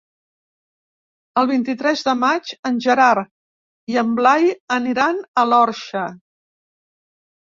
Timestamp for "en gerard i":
2.69-3.99